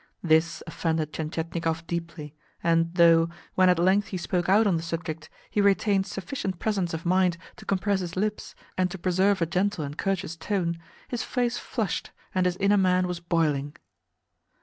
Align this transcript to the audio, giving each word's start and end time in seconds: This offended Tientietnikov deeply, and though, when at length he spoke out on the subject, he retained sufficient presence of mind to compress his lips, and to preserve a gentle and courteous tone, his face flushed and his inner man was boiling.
This 0.23 0.63
offended 0.65 1.13
Tientietnikov 1.13 1.85
deeply, 1.85 2.33
and 2.63 2.91
though, 2.95 3.29
when 3.53 3.69
at 3.69 3.77
length 3.77 4.07
he 4.07 4.17
spoke 4.17 4.49
out 4.49 4.65
on 4.65 4.75
the 4.75 4.81
subject, 4.81 5.29
he 5.51 5.61
retained 5.61 6.07
sufficient 6.07 6.57
presence 6.57 6.95
of 6.95 7.05
mind 7.05 7.37
to 7.57 7.65
compress 7.67 7.99
his 7.99 8.15
lips, 8.15 8.55
and 8.79 8.89
to 8.89 8.97
preserve 8.97 9.43
a 9.43 9.45
gentle 9.45 9.85
and 9.85 9.95
courteous 9.99 10.35
tone, 10.35 10.79
his 11.07 11.21
face 11.21 11.59
flushed 11.59 12.09
and 12.33 12.47
his 12.47 12.57
inner 12.57 12.77
man 12.77 13.05
was 13.07 13.19
boiling. 13.19 13.75